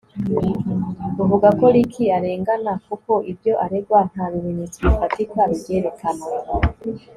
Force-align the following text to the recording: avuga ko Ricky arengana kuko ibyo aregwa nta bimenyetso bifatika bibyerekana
avuga 1.23 1.47
ko 1.59 1.65
Ricky 1.75 2.05
arengana 2.17 2.73
kuko 2.87 3.11
ibyo 3.31 3.53
aregwa 3.65 3.99
nta 4.11 4.25
bimenyetso 4.31 4.77
bifatika 4.87 5.39
bibyerekana 5.49 6.25